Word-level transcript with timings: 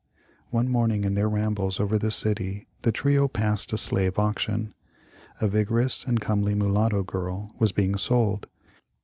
One 0.49 0.67
morning 0.67 1.03
in 1.03 1.13
their 1.13 1.29
rambles 1.29 1.79
over 1.79 1.99
the 1.99 2.09
city 2.09 2.65
the 2.81 2.91
trio 2.91 3.27
passed 3.27 3.71
a 3.71 3.77
slave 3.77 4.17
auction. 4.17 4.73
A 5.39 5.47
vigor 5.47 5.81
ous 5.81 6.03
and 6.07 6.19
comely 6.19 6.55
mulatto 6.55 7.03
girl 7.03 7.51
was 7.59 7.71
being 7.71 7.95
sold. 7.97 8.47